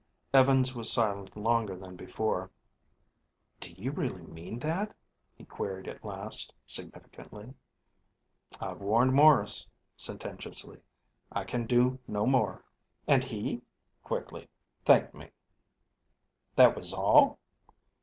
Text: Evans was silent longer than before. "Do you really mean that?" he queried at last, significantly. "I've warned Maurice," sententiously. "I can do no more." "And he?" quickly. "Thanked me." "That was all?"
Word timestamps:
Evans 0.33 0.73
was 0.73 0.91
silent 0.91 1.37
longer 1.37 1.75
than 1.77 1.95
before. 1.95 2.49
"Do 3.59 3.71
you 3.73 3.91
really 3.91 4.23
mean 4.25 4.57
that?" 4.57 4.95
he 5.35 5.45
queried 5.45 5.87
at 5.87 6.03
last, 6.03 6.55
significantly. 6.65 7.53
"I've 8.59 8.81
warned 8.81 9.13
Maurice," 9.13 9.67
sententiously. 9.95 10.79
"I 11.31 11.43
can 11.43 11.67
do 11.67 11.99
no 12.07 12.25
more." 12.25 12.63
"And 13.07 13.23
he?" 13.23 13.61
quickly. 14.01 14.49
"Thanked 14.85 15.13
me." 15.13 15.29
"That 16.55 16.75
was 16.75 16.93
all?" 16.93 17.37